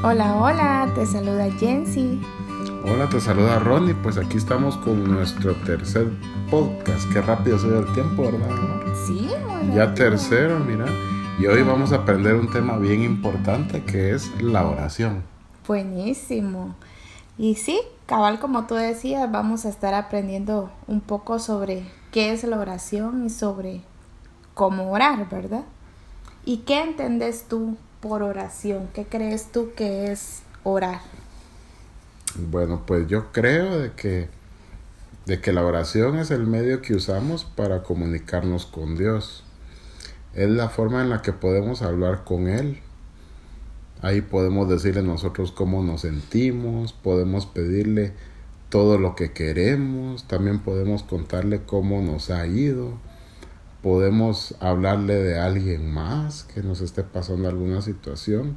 Hola, 0.00 0.36
hola, 0.36 0.92
te 0.94 1.04
saluda 1.06 1.50
Jensi. 1.58 2.20
Hola, 2.84 3.08
te 3.08 3.20
saluda 3.20 3.58
Ronnie. 3.58 3.96
Pues 3.96 4.16
aquí 4.16 4.36
estamos 4.36 4.76
con 4.76 5.02
nuestro 5.02 5.56
tercer 5.56 6.12
podcast. 6.48 7.12
Qué 7.12 7.20
rápido 7.20 7.58
se 7.58 7.66
ve 7.66 7.80
el 7.80 7.92
tiempo, 7.94 8.22
¿verdad? 8.22 8.48
Sí, 9.08 9.28
muy 9.64 9.74
Ya 9.74 9.94
tercero, 9.94 10.60
mira. 10.60 10.86
Y 11.40 11.46
hoy 11.46 11.62
vamos 11.62 11.90
a 11.90 11.96
aprender 11.96 12.36
un 12.36 12.48
tema 12.48 12.78
bien 12.78 13.02
importante 13.02 13.82
que 13.82 14.14
es 14.14 14.30
la 14.40 14.68
oración. 14.68 15.24
Buenísimo. 15.66 16.76
Y 17.36 17.56
sí, 17.56 17.80
cabal, 18.06 18.38
como 18.38 18.68
tú 18.68 18.76
decías, 18.76 19.28
vamos 19.32 19.64
a 19.64 19.68
estar 19.68 19.94
aprendiendo 19.94 20.70
un 20.86 21.00
poco 21.00 21.40
sobre 21.40 21.82
qué 22.12 22.32
es 22.32 22.44
la 22.44 22.60
oración 22.60 23.26
y 23.26 23.30
sobre 23.30 23.80
cómo 24.54 24.92
orar, 24.92 25.28
¿verdad? 25.28 25.64
¿Y 26.44 26.58
qué 26.58 26.82
entendés 26.82 27.46
tú 27.48 27.76
por 28.00 28.22
oración? 28.22 28.88
¿Qué 28.94 29.04
crees 29.04 29.50
tú 29.52 29.72
que 29.76 30.10
es 30.12 30.42
orar? 30.64 31.00
Bueno, 32.36 32.82
pues 32.86 33.06
yo 33.08 33.32
creo 33.32 33.78
de 33.78 33.92
que, 33.92 34.28
de 35.26 35.40
que 35.40 35.52
la 35.52 35.64
oración 35.64 36.18
es 36.18 36.30
el 36.30 36.46
medio 36.46 36.82
que 36.82 36.94
usamos 36.94 37.44
para 37.44 37.82
comunicarnos 37.82 38.66
con 38.66 38.96
Dios. 38.96 39.44
Es 40.34 40.48
la 40.48 40.68
forma 40.68 41.02
en 41.02 41.10
la 41.10 41.22
que 41.22 41.32
podemos 41.32 41.82
hablar 41.82 42.24
con 42.24 42.48
Él. 42.48 42.80
Ahí 44.00 44.20
podemos 44.20 44.68
decirle 44.68 45.02
nosotros 45.02 45.50
cómo 45.50 45.82
nos 45.82 46.02
sentimos, 46.02 46.92
podemos 46.92 47.46
pedirle 47.46 48.12
todo 48.68 48.98
lo 48.98 49.16
que 49.16 49.32
queremos, 49.32 50.24
también 50.28 50.60
podemos 50.60 51.02
contarle 51.02 51.62
cómo 51.62 52.02
nos 52.02 52.30
ha 52.30 52.46
ido, 52.46 52.98
podemos 53.82 54.54
hablarle 54.60 55.14
de 55.14 55.38
alguien 55.38 55.92
más 55.92 56.44
que 56.44 56.62
nos 56.62 56.80
esté 56.80 57.02
pasando 57.04 57.48
alguna 57.48 57.80
situación, 57.82 58.56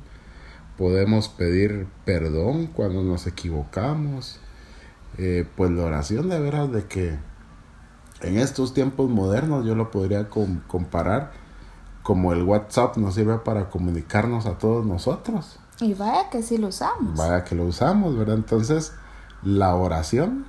podemos 0.77 1.29
pedir 1.29 1.87
perdón 2.05 2.67
cuando 2.67 3.03
nos 3.03 3.27
equivocamos. 3.27 4.39
Eh, 5.17 5.45
pues 5.57 5.69
la 5.71 5.83
oración 5.83 6.29
de 6.29 6.39
veras 6.39 6.71
de 6.71 6.85
que 6.85 7.19
en 8.21 8.37
estos 8.37 8.73
tiempos 8.73 9.09
modernos 9.09 9.65
yo 9.65 9.75
lo 9.75 9.91
podría 9.91 10.29
com- 10.29 10.61
comparar 10.67 11.33
como 12.01 12.33
el 12.33 12.43
WhatsApp 12.43 12.97
nos 12.97 13.15
sirve 13.15 13.37
para 13.39 13.69
comunicarnos 13.69 14.45
a 14.45 14.57
todos 14.57 14.85
nosotros. 14.85 15.59
Y 15.81 15.93
vaya 15.93 16.29
que 16.29 16.41
sí 16.41 16.57
lo 16.57 16.67
usamos. 16.67 17.17
Vaya 17.17 17.43
que 17.43 17.55
lo 17.55 17.65
usamos, 17.65 18.17
¿verdad? 18.17 18.35
Entonces, 18.35 18.93
la 19.43 19.75
oración 19.75 20.45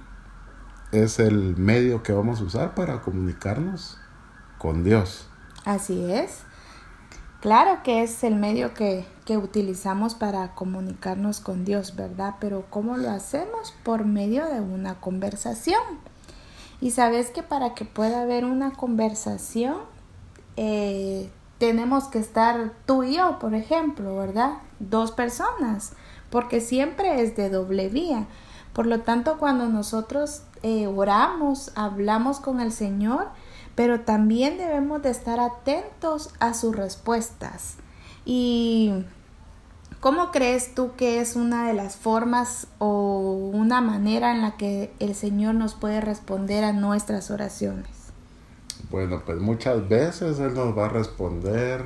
es 0.92 1.18
el 1.18 1.56
medio 1.56 2.02
que 2.02 2.12
vamos 2.12 2.40
a 2.40 2.44
usar 2.44 2.74
para 2.74 3.00
comunicarnos 3.00 3.98
con 4.62 4.84
Dios. 4.84 5.26
Así 5.64 6.08
es. 6.12 6.42
Claro 7.40 7.82
que 7.82 8.04
es 8.04 8.22
el 8.22 8.36
medio 8.36 8.74
que, 8.74 9.04
que 9.24 9.36
utilizamos 9.36 10.14
para 10.14 10.54
comunicarnos 10.54 11.40
con 11.40 11.64
Dios, 11.64 11.96
¿verdad? 11.96 12.36
Pero 12.38 12.64
¿cómo 12.70 12.96
lo 12.96 13.10
hacemos? 13.10 13.74
Por 13.82 14.04
medio 14.04 14.46
de 14.46 14.60
una 14.60 15.00
conversación. 15.00 15.82
Y 16.80 16.92
sabes 16.92 17.30
que 17.30 17.42
para 17.42 17.74
que 17.74 17.84
pueda 17.84 18.22
haber 18.22 18.44
una 18.44 18.70
conversación, 18.70 19.78
eh, 20.56 21.28
tenemos 21.58 22.04
que 22.04 22.20
estar 22.20 22.72
tú 22.86 23.02
y 23.02 23.16
yo, 23.16 23.40
por 23.40 23.54
ejemplo, 23.54 24.16
¿verdad? 24.16 24.58
Dos 24.78 25.10
personas, 25.10 25.94
porque 26.30 26.60
siempre 26.60 27.20
es 27.20 27.34
de 27.34 27.50
doble 27.50 27.88
vía. 27.88 28.26
Por 28.72 28.86
lo 28.86 29.00
tanto, 29.00 29.38
cuando 29.38 29.66
nosotros 29.66 30.42
eh, 30.62 30.86
oramos, 30.86 31.72
hablamos 31.74 32.38
con 32.38 32.60
el 32.60 32.70
Señor, 32.70 33.26
pero 33.74 34.00
también 34.00 34.58
debemos 34.58 35.02
de 35.02 35.10
estar 35.10 35.40
atentos 35.40 36.30
a 36.40 36.54
sus 36.54 36.76
respuestas. 36.76 37.76
¿Y 38.24 38.92
cómo 40.00 40.30
crees 40.30 40.74
tú 40.74 40.92
que 40.96 41.20
es 41.20 41.36
una 41.36 41.66
de 41.66 41.74
las 41.74 41.96
formas 41.96 42.66
o 42.78 43.50
una 43.52 43.80
manera 43.80 44.34
en 44.34 44.42
la 44.42 44.56
que 44.56 44.92
el 44.98 45.14
Señor 45.14 45.54
nos 45.54 45.74
puede 45.74 46.00
responder 46.00 46.64
a 46.64 46.72
nuestras 46.72 47.30
oraciones? 47.30 47.88
Bueno, 48.90 49.22
pues 49.24 49.38
muchas 49.38 49.88
veces 49.88 50.38
Él 50.38 50.54
nos 50.54 50.76
va 50.76 50.86
a 50.86 50.88
responder. 50.90 51.84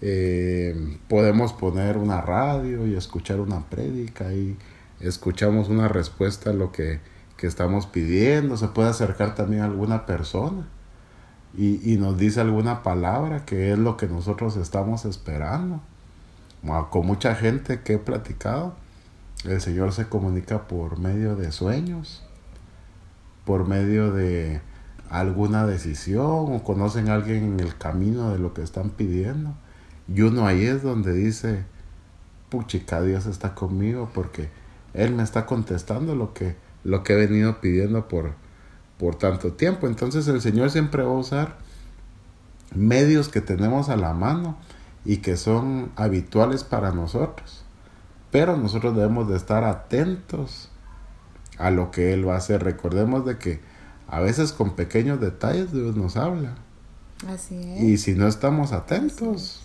Eh, 0.00 0.98
podemos 1.08 1.52
poner 1.52 1.98
una 1.98 2.20
radio 2.20 2.86
y 2.86 2.94
escuchar 2.94 3.40
una 3.40 3.68
prédica 3.68 4.32
y 4.32 4.56
escuchamos 5.00 5.68
una 5.68 5.88
respuesta 5.88 6.50
a 6.50 6.52
lo 6.54 6.72
que, 6.72 7.00
que 7.36 7.46
estamos 7.46 7.86
pidiendo. 7.86 8.56
Se 8.56 8.68
puede 8.68 8.88
acercar 8.88 9.34
también 9.34 9.62
a 9.62 9.66
alguna 9.66 10.06
persona 10.06 10.66
y, 11.56 11.96
nos 11.96 12.18
dice 12.18 12.40
alguna 12.40 12.82
palabra 12.82 13.44
que 13.44 13.72
es 13.72 13.78
lo 13.78 13.96
que 13.96 14.06
nosotros 14.06 14.56
estamos 14.56 15.04
esperando. 15.04 15.80
Con 16.90 17.06
mucha 17.06 17.34
gente 17.34 17.80
que 17.80 17.94
he 17.94 17.98
platicado, 17.98 18.74
el 19.44 19.60
Señor 19.60 19.92
se 19.92 20.08
comunica 20.08 20.68
por 20.68 20.98
medio 20.98 21.36
de 21.36 21.50
sueños, 21.52 22.22
por 23.44 23.66
medio 23.66 24.12
de 24.12 24.60
alguna 25.10 25.66
decisión 25.66 26.54
o 26.54 26.62
conocen 26.62 27.08
a 27.08 27.14
alguien 27.14 27.44
en 27.44 27.60
el 27.60 27.76
camino 27.76 28.30
de 28.30 28.38
lo 28.38 28.52
que 28.52 28.62
están 28.62 28.90
pidiendo. 28.90 29.54
Y 30.06 30.22
uno 30.22 30.46
ahí 30.46 30.64
es 30.64 30.82
donde 30.82 31.12
dice, 31.12 31.64
puchica, 32.50 33.00
Dios 33.02 33.26
está 33.26 33.54
conmigo 33.54 34.10
porque 34.14 34.48
Él 34.94 35.14
me 35.14 35.22
está 35.22 35.46
contestando 35.46 36.14
lo 36.14 36.34
que, 36.34 36.56
lo 36.84 37.02
que 37.02 37.14
he 37.14 37.16
venido 37.16 37.60
pidiendo 37.60 38.08
por, 38.08 38.34
por 38.98 39.16
tanto 39.16 39.52
tiempo. 39.52 39.86
Entonces 39.86 40.28
el 40.28 40.40
Señor 40.40 40.70
siempre 40.70 41.02
va 41.02 41.10
a 41.10 41.18
usar 41.18 41.56
medios 42.74 43.28
que 43.28 43.40
tenemos 43.40 43.88
a 43.88 43.96
la 43.96 44.12
mano 44.12 44.56
y 45.04 45.18
que 45.18 45.36
son 45.36 45.90
habituales 45.96 46.64
para 46.64 46.92
nosotros. 46.92 47.64
Pero 48.30 48.56
nosotros 48.56 48.94
debemos 48.94 49.28
de 49.28 49.36
estar 49.36 49.64
atentos 49.64 50.70
a 51.56 51.70
lo 51.70 51.90
que 51.90 52.12
Él 52.12 52.28
va 52.28 52.34
a 52.34 52.38
hacer. 52.38 52.62
Recordemos 52.62 53.24
de 53.24 53.38
que 53.38 53.60
a 54.06 54.20
veces 54.20 54.52
con 54.52 54.76
pequeños 54.76 55.20
detalles 55.20 55.72
Dios 55.72 55.96
nos 55.96 56.16
habla. 56.16 56.56
Así 57.26 57.56
es. 57.56 57.82
Y 57.82 57.98
si 57.98 58.14
no 58.14 58.26
estamos 58.26 58.72
atentos, 58.72 59.62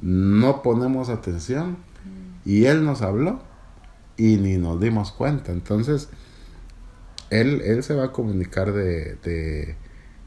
no 0.00 0.62
ponemos 0.62 1.08
atención. 1.08 1.76
Y 2.44 2.64
Él 2.64 2.84
nos 2.84 3.02
habló 3.02 3.40
y 4.16 4.36
ni 4.36 4.56
nos 4.56 4.80
dimos 4.80 5.12
cuenta. 5.12 5.52
Entonces, 5.52 6.08
Él, 7.30 7.60
él 7.62 7.82
se 7.82 7.94
va 7.94 8.04
a 8.04 8.12
comunicar 8.12 8.72
de, 8.72 9.16
de, 9.16 9.76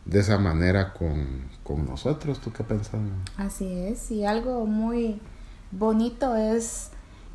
de 0.05 0.19
esa 0.19 0.37
manera 0.37 0.93
con, 0.93 1.49
con 1.63 1.85
nosotros. 1.85 2.39
¿Tú 2.39 2.51
qué 2.51 2.63
pensas? 2.63 2.99
Así 3.37 3.71
es, 3.71 4.11
y 4.11 4.25
algo 4.25 4.65
muy 4.65 5.19
bonito 5.71 6.35
es 6.35 6.89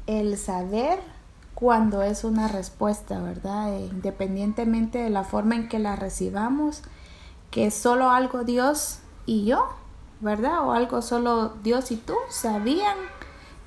el 0.07 0.37
saber 0.37 0.99
cuando 1.55 2.03
es 2.03 2.25
una 2.25 2.49
respuesta, 2.49 3.21
¿verdad? 3.21 3.75
E 3.75 3.87
independientemente 3.87 4.99
de 4.99 5.11
la 5.11 5.25
forma 5.25 5.55
en 5.55 5.69
que 5.69 5.79
la 5.79 5.97
recibamos, 5.97 6.83
que 7.51 7.71
solo 7.71 8.11
algo 8.11 8.45
Dios 8.45 8.99
y 9.25 9.45
yo, 9.45 9.69
¿verdad? 10.21 10.67
O 10.67 10.73
algo 10.73 11.01
solo 11.01 11.55
Dios 11.63 11.91
y 11.93 11.97
tú 11.97 12.15
sabían 12.29 12.97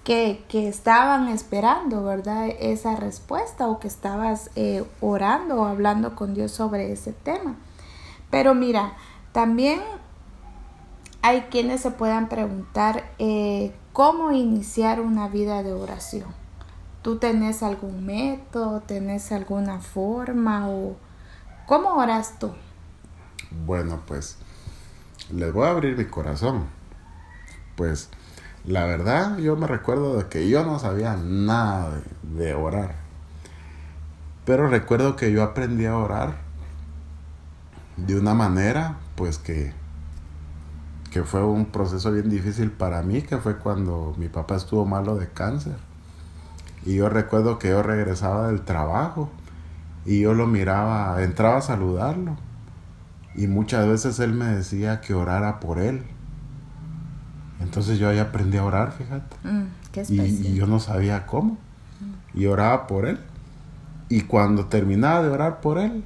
que, 0.08 0.70
estaban 0.70 1.28
esperando, 1.28 2.02
¿verdad? 2.02 2.48
Esa 2.62 2.96
respuesta 2.96 3.68
o 3.68 3.78
que 3.80 3.90
estabas 3.90 4.52
eh, 4.56 4.86
orando 5.02 5.64
o 5.64 5.66
hablando 5.66 6.16
con 6.16 6.34
Dios 6.34 6.54
sobre 6.54 6.94
ese 6.94 7.12
tema. 7.12 7.56
Pero 8.32 8.56
mira, 8.56 8.94
también 9.34 9.82
hay 11.22 11.42
quienes 11.52 11.82
se 11.82 11.92
puedan 11.92 12.30
preguntar 12.30 13.12
eh, 13.20 13.76
cómo 13.92 14.32
iniciar 14.32 15.02
una 15.02 15.28
vida 15.28 15.62
de 15.62 15.74
oración. 15.74 16.30
¿Tú 17.02 17.18
tenés 17.18 17.62
algún 17.62 18.06
método, 18.06 18.80
tenés 18.80 19.34
alguna 19.34 19.80
forma 19.80 20.70
o 20.70 20.96
cómo 21.66 21.96
oras 21.96 22.40
tú? 22.40 22.52
Bueno, 23.66 24.00
pues 24.08 24.38
les 25.34 25.52
voy 25.52 25.68
a 25.68 25.72
abrir 25.72 25.98
mi 25.98 26.06
corazón. 26.06 26.66
Pues 27.76 28.10
la 28.68 28.86
verdad, 28.86 29.38
yo 29.38 29.56
me 29.56 29.66
recuerdo 29.66 30.18
de 30.18 30.26
que 30.28 30.50
yo 30.50 30.66
no 30.66 30.78
sabía 30.78 31.16
nada 31.16 32.02
de, 32.22 32.54
orar. 32.54 32.96
Pero 34.44 34.68
recuerdo 34.68 35.16
que 35.16 35.32
yo 35.32 35.42
aprendí 35.42 35.86
a 35.86 35.96
orar 35.96 36.36
de 37.96 38.20
una 38.20 38.34
manera, 38.34 38.98
pues 39.16 39.38
que, 39.38 39.72
que 41.12 41.24
fue 41.24 41.46
un 41.46 41.68
proceso 41.68 42.12
bien 42.12 42.30
difícil 42.30 42.70
para 42.70 43.02
mí, 43.04 43.22
que 43.22 43.38
fue 43.38 43.58
cuando 43.58 44.14
mi 44.18 44.28
papá 44.28 44.58
estuvo 44.58 44.86
malo 44.86 45.16
de 45.16 45.30
cáncer. 45.30 45.78
Y 46.86 46.96
yo 46.96 47.08
recuerdo 47.08 47.60
que 47.60 47.70
yo 47.70 47.82
regresaba 47.84 48.48
del 48.48 48.64
trabajo 48.64 49.30
y 50.06 50.20
yo 50.20 50.34
lo 50.34 50.46
miraba, 50.46 51.24
entraba 51.24 51.60
a 51.60 51.62
saludarlo. 51.62 52.36
Y 53.34 53.48
muchas 53.48 53.88
veces 53.88 54.20
él 54.20 54.34
me 54.34 54.48
decía 54.48 55.00
que 55.00 55.14
orara 55.14 55.62
por 55.62 55.80
él. 55.80 56.04
Entonces 57.60 57.98
yo 58.00 58.10
ahí 58.10 58.20
aprendí 58.20 58.58
a 58.58 58.64
orar, 58.64 58.92
fíjate. 58.92 59.36
Mm, 59.44 59.66
qué 59.92 60.06
Y, 60.10 60.22
y 60.22 60.56
yo 60.56 60.68
no 60.68 60.80
sabía 60.80 61.26
cómo. 61.26 61.58
Y 62.34 62.46
oraba 62.46 62.88
por 62.88 63.06
él. 63.06 63.20
Y 64.10 64.22
cuando 64.22 64.66
terminaba 64.68 65.24
de 65.24 65.30
orar 65.30 65.60
por 65.60 65.80
él, 65.80 66.04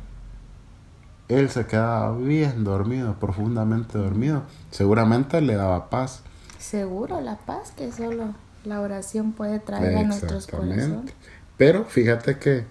él 1.27 1.49
se 1.49 1.65
quedaba 1.65 2.15
bien 2.17 2.63
dormido, 2.63 3.15
profundamente 3.19 3.97
dormido. 3.97 4.43
Seguramente 4.69 5.41
le 5.41 5.55
daba 5.55 5.89
paz. 5.89 6.23
Seguro 6.57 7.21
la 7.21 7.37
paz 7.37 7.71
que 7.71 7.91
solo 7.91 8.33
la 8.63 8.81
oración 8.81 9.33
puede 9.33 9.59
traer 9.59 9.97
a 9.97 10.03
nuestros 10.03 10.47
corazones. 10.47 11.13
Pero 11.57 11.85
fíjate 11.85 12.37
que 12.37 12.65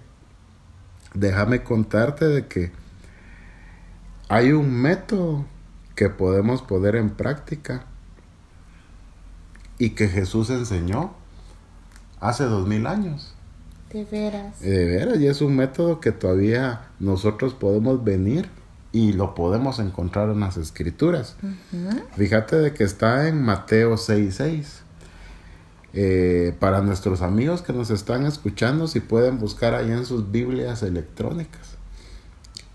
déjame 1.13 1.63
contarte 1.63 2.25
de 2.27 2.47
que 2.47 2.71
hay 4.29 4.51
un 4.51 4.71
método 4.71 5.45
que 5.95 6.09
podemos 6.09 6.61
poner 6.61 6.95
en 6.95 7.09
práctica 7.09 7.85
y 9.77 9.91
que 9.91 10.07
Jesús 10.07 10.49
enseñó 10.49 11.13
hace 12.19 12.45
dos 12.45 12.67
mil 12.67 12.87
años. 12.87 13.33
De 13.91 14.05
veras. 14.05 14.59
De 14.61 14.85
veras, 14.85 15.19
y 15.19 15.27
es 15.27 15.41
un 15.41 15.55
método 15.55 15.99
que 15.99 16.11
todavía 16.11 16.87
nosotros 16.99 17.53
podemos 17.53 18.03
venir 18.03 18.49
y 18.93 19.13
lo 19.13 19.35
podemos 19.35 19.79
encontrar 19.79 20.29
en 20.29 20.41
las 20.41 20.57
escrituras. 20.57 21.35
Fíjate 22.15 22.57
de 22.57 22.73
que 22.73 22.83
está 22.83 23.27
en 23.27 23.41
Mateo 23.41 23.95
6.6. 23.95 24.81
Eh, 25.93 26.55
para 26.59 26.81
nuestros 26.81 27.21
amigos 27.21 27.61
que 27.61 27.73
nos 27.73 27.89
están 27.89 28.25
escuchando, 28.25 28.87
si 28.87 29.01
pueden 29.01 29.39
buscar 29.39 29.75
ahí 29.75 29.91
en 29.91 30.05
sus 30.05 30.31
Biblias 30.31 30.83
electrónicas, 30.83 31.75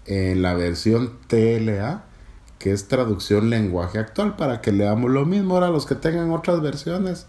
en 0.05 0.43
la 0.43 0.53
versión 0.53 1.13
TLA, 1.27 2.05
que 2.59 2.73
es 2.73 2.89
traducción 2.89 3.51
lenguaje 3.51 3.99
actual, 3.99 4.37
para 4.37 4.61
que 4.61 4.73
leamos 4.73 5.11
lo 5.11 5.25
mismo. 5.25 5.55
Ahora 5.55 5.71
los 5.71 5.87
que 5.87 5.95
tengan 5.95 6.31
otras 6.31 6.61
versiones, 6.61 7.27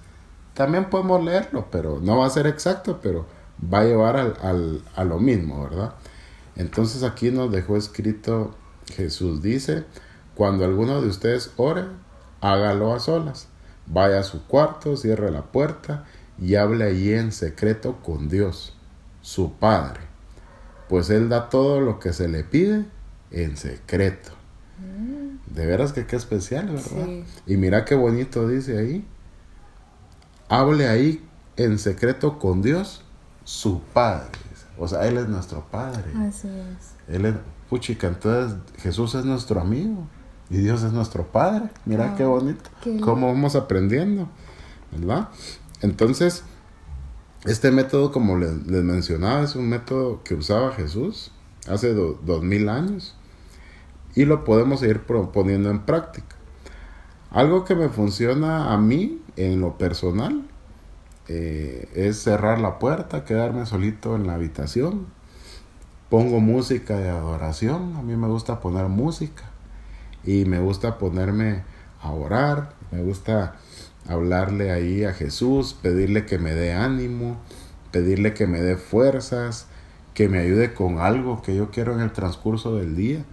también 0.53 0.89
podemos 0.89 1.23
leerlo, 1.23 1.67
pero 1.71 1.99
no 2.01 2.17
va 2.17 2.25
a 2.25 2.31
ser 2.31 2.47
exacto, 2.47 2.99
pero 3.01 3.25
va 3.61 3.79
a 3.79 3.85
llevar 3.85 4.17
al, 4.17 4.81
a 4.95 5.03
lo 5.03 5.19
mismo, 5.19 5.63
¿verdad? 5.63 5.93
Entonces 6.55 7.03
aquí 7.03 7.31
nos 7.31 7.51
dejó 7.51 7.77
escrito 7.77 8.55
Jesús 8.95 9.41
dice, 9.41 9.85
cuando 10.35 10.65
alguno 10.65 11.01
de 11.01 11.07
ustedes 11.07 11.51
ore, 11.57 11.85
hágalo 12.41 12.93
a 12.93 12.99
solas. 12.99 13.47
Vaya 13.85 14.19
a 14.19 14.23
su 14.23 14.45
cuarto, 14.45 14.97
cierre 14.97 15.31
la 15.31 15.43
puerta 15.43 16.05
y 16.39 16.55
hable 16.55 16.85
allí 16.85 17.13
en 17.13 17.31
secreto 17.31 17.97
con 18.03 18.29
Dios, 18.29 18.73
su 19.21 19.53
Padre, 19.53 20.01
pues 20.89 21.09
Él 21.09 21.29
da 21.29 21.49
todo 21.49 21.81
lo 21.81 21.99
que 21.99 22.13
se 22.13 22.27
le 22.27 22.43
pide 22.43 22.85
en 23.31 23.57
secreto. 23.57 24.36
Mm. 24.87 25.53
De 25.53 25.65
veras 25.65 25.93
que 25.93 26.05
qué 26.05 26.15
especial, 26.15 26.67
¿verdad? 26.67 27.23
Y 27.45 27.57
mira 27.57 27.85
qué 27.85 27.95
bonito 27.95 28.47
dice 28.47 28.77
ahí. 28.77 29.05
Hable 30.49 30.87
ahí 30.87 31.25
en 31.57 31.79
secreto 31.79 32.39
con 32.39 32.61
Dios, 32.61 33.03
su 33.43 33.81
Padre. 33.93 34.29
O 34.77 34.87
sea, 34.87 35.07
Él 35.07 35.17
es 35.17 35.27
nuestro 35.27 35.65
Padre. 35.69 36.11
Así 36.17 36.47
es. 36.47 37.15
Él 37.15 37.25
es, 37.25 37.35
puchica, 37.69 38.07
entonces 38.07 38.57
Jesús 38.77 39.15
es 39.15 39.25
nuestro 39.25 39.59
amigo 39.59 40.07
y 40.49 40.57
Dios 40.57 40.83
es 40.83 40.93
nuestro 40.93 41.27
Padre. 41.27 41.69
Mira 41.85 42.15
qué 42.15 42.23
bonito. 42.23 42.69
Cómo 43.01 43.27
vamos 43.27 43.55
aprendiendo, 43.55 44.29
¿verdad? 44.91 45.29
Entonces, 45.81 46.43
este 47.45 47.71
método, 47.71 48.11
como 48.11 48.37
les, 48.37 48.53
mencionaba, 48.65 49.43
es 49.43 49.55
un 49.55 49.67
método 49.67 50.23
que 50.23 50.35
usaba 50.35 50.71
Jesús 50.71 51.31
hace 51.67 51.93
dos 51.93 52.43
mil 52.43 52.69
años 52.69 53.16
y 54.17 54.25
lo 54.25 54.43
podemos 54.43 54.81
ir 54.81 55.01
poniendo 55.03 55.69
en 55.69 55.81
práctica. 55.81 56.35
Algo 57.29 57.65
que 57.65 57.75
me 57.75 57.87
funciona 57.87 58.73
a 58.73 58.77
mí 58.79 59.21
en 59.35 59.61
lo 59.61 59.77
personal 59.77 60.47
eh, 61.27 61.87
es 61.93 62.23
cerrar 62.23 62.59
la 62.59 62.79
puerta, 62.79 63.25
quedarme 63.25 63.67
solito 63.67 64.15
en 64.15 64.25
la 64.25 64.33
habitación, 64.33 65.05
pongo 66.09 66.39
música 66.39 66.97
de 66.97 67.09
adoración, 67.09 67.95
a 67.95 68.01
mí 68.01 68.15
me 68.15 68.25
gusta 68.25 68.59
poner 68.59 68.87
música. 68.87 69.43
Y 70.23 70.45
me 70.45 70.59
gusta 70.59 70.97
ponerme 70.97 71.63
a 72.01 72.09
orar, 72.09 72.73
me 72.91 73.03
gusta 73.03 73.57
hablarle 74.07 74.71
ahí 74.71 75.03
a 75.03 75.13
Jesús, 75.13 75.75
pedirle 75.79 76.25
que 76.25 76.39
me 76.39 76.55
dé 76.55 76.73
ánimo, 76.73 77.37
pedirle 77.91 78.33
que 78.33 78.47
me 78.47 78.61
dé 78.61 78.77
fuerzas, 78.77 79.67
que 80.15 80.27
me 80.27 80.39
ayude 80.39 80.73
con 80.73 80.97
algo 80.97 81.43
que 81.43 81.55
yo 81.55 81.69
quiero 81.69 81.93
en 81.93 81.99
el 81.99 82.13
transcurso 82.13 82.75
del 82.77 82.95
día, 82.95 83.23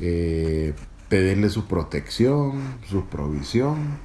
eh, 0.00 0.74
pedirle 1.08 1.48
su 1.50 1.66
protección, 1.66 2.78
su 2.88 3.06
provisión, 3.06 3.98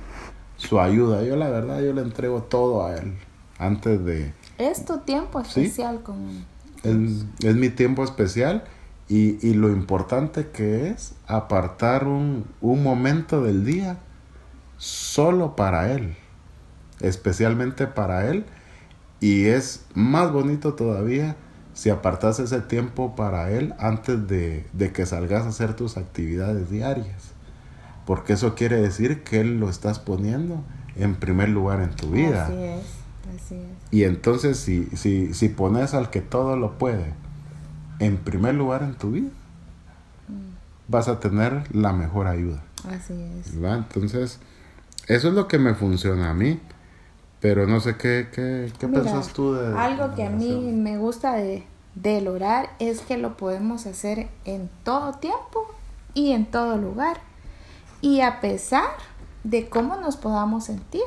su 0.58 0.80
ayuda. 0.80 1.24
Yo 1.24 1.36
la 1.36 1.50
verdad, 1.50 1.82
yo 1.82 1.94
le 1.94 2.02
entrego 2.02 2.44
todo 2.44 2.86
a 2.86 2.96
Él 2.96 3.14
antes 3.58 4.04
de... 4.06 4.34
Es 4.58 4.86
tu 4.86 5.00
tiempo 5.00 5.40
especial 5.40 6.02
con 6.02 6.46
es, 6.86 7.56
mi 7.56 7.70
tiempo 7.70 8.04
especial 8.04 8.64
y, 9.08 9.54
lo 9.54 9.70
importante 9.70 10.48
que 10.48 10.90
es 10.90 11.14
apartar 11.28 12.08
un, 12.08 12.46
momento 12.62 13.44
del 13.44 13.66
día 13.66 13.98
solo 14.78 15.56
para 15.56 15.92
Él, 15.92 16.16
especialmente 17.02 17.88
para 17.88 18.30
Él. 18.30 18.46
Y 19.20 19.46
es 19.46 19.86
más 19.94 20.32
bonito 20.32 20.74
todavía 20.74 21.36
si 21.75 21.92
apartas 21.92 22.39
ese 22.39 22.62
tiempo 22.62 23.16
para 23.16 23.51
Él 23.51 23.75
antes 23.77 24.27
de, 24.27 24.66
de, 24.74 24.92
que 24.92 25.06
salgas 25.06 25.45
a 25.45 25.50
hacer 25.50 25.75
tus 25.75 25.98
actividades 25.98 26.72
diarias. 26.72 27.33
Porque 28.07 28.33
eso 28.33 28.56
quiere 28.56 28.81
decir 28.81 29.24
que 29.24 29.42
Él 29.42 29.60
lo 29.60 29.69
estás 29.69 30.00
poniendo 30.00 30.63
en 30.95 31.16
primer 31.16 31.50
lugar 31.50 31.81
en 31.81 31.92
tu 31.92 32.10
vida. 32.10 32.45
Así 32.45 32.63
es. 32.63 33.06
Y 33.92 34.04
entonces 34.04 34.57
si, 34.57 34.86
si, 34.95 35.33
si 35.33 35.50
pones 35.50 35.94
al 35.94 36.10
que 36.10 36.22
todo 36.22 36.57
lo 36.57 36.77
puede 36.77 37.13
en 38.00 38.18
primer 38.18 38.56
lugar 38.56 38.83
en 38.83 38.95
tu 38.95 39.12
vida, 39.12 39.30
mm. 40.27 40.88
vas 40.88 41.07
a 41.07 41.19
tener 41.19 41.63
la 41.75 41.94
mejor 41.94 42.27
ayuda. 42.27 42.63
Así 42.88 43.13
es. 43.13 43.54
Entonces, 43.56 44.39
eso 45.07 45.27
es 45.27 45.33
lo 45.33 45.48
que 45.48 45.57
me 45.57 45.74
funciona 45.75 46.30
a 46.30 46.33
mí. 46.33 46.60
Pero 47.40 47.68
no 47.68 47.80
sé 47.80 47.98
qué, 47.98 48.30
qué, 48.34 48.72
qué 48.80 48.88
piensas 48.88 49.34
tú 49.34 49.54
de... 49.54 49.78
Algo 49.78 50.16
que 50.16 50.24
a 50.24 50.30
mí 50.30 50.72
me 50.74 50.98
gusta 50.98 51.36
de, 51.36 51.64
del 51.94 52.28
orar 52.28 52.70
es 52.80 53.02
que 53.02 53.18
lo 53.18 53.38
podemos 53.38 53.86
hacer 53.86 54.30
en 54.46 54.70
todo 54.84 55.14
tiempo 55.14 55.68
y 56.14 56.32
en 56.32 56.46
todo 56.46 56.78
lugar. 56.78 57.18
Y 58.02 58.22
a 58.22 58.42
pesar 58.42 58.90
de 59.44 59.70
cómo 59.70 59.96
nos 59.98 60.18
podamos 60.18 60.66
sentir. 60.66 61.04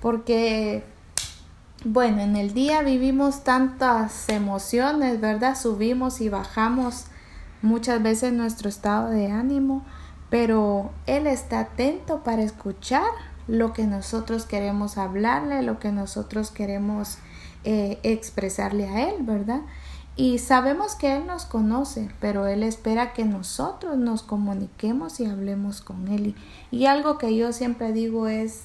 Porque 0.00 0.84
bueno, 1.86 2.22
en 2.22 2.34
el 2.36 2.54
día 2.54 2.80
vivimos 2.80 3.44
tantas 3.44 4.30
emociones, 4.30 5.20
¿verdad? 5.20 5.54
Subimos 5.54 6.22
y 6.22 6.30
bajamos 6.30 7.04
muchas 7.60 8.02
veces 8.02 8.32
nuestro 8.32 8.70
estado 8.70 9.10
de 9.10 9.30
ánimo, 9.30 9.84
pero 10.30 10.92
Él 11.06 11.26
está 11.26 11.60
atento 11.60 12.22
para 12.24 12.42
escuchar 12.42 13.02
lo 13.46 13.72
que 13.72 13.86
nosotros 13.86 14.46
queremos 14.46 14.98
hablarle, 14.98 15.62
lo 15.62 15.78
que 15.78 15.92
nosotros 15.92 16.50
queremos 16.50 17.18
eh, 17.64 17.98
expresarle 18.02 18.88
a 18.88 19.08
Él, 19.08 19.16
¿verdad? 19.20 19.62
Y 20.16 20.38
sabemos 20.38 20.94
que 20.94 21.16
Él 21.16 21.26
nos 21.26 21.44
conoce, 21.44 22.08
pero 22.20 22.46
Él 22.46 22.62
espera 22.62 23.12
que 23.12 23.24
nosotros 23.24 23.96
nos 23.96 24.22
comuniquemos 24.22 25.18
y 25.20 25.26
hablemos 25.26 25.80
con 25.80 26.08
Él. 26.08 26.36
Y, 26.70 26.86
algo 26.86 27.18
que 27.18 27.36
yo 27.36 27.52
siempre 27.52 27.92
digo 27.92 28.28
es 28.28 28.64